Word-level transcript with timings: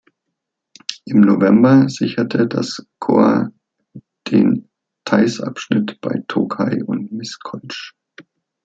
Im 1.05 1.19
November 1.19 1.87
sicherte 1.87 2.47
das 2.47 2.83
Korps 2.97 3.51
den 4.31 4.67
Theiß-Abschnitt 5.05 6.01
bei 6.01 6.23
Tokaj 6.27 6.81
und 6.87 7.11
Miskolc. 7.11 7.93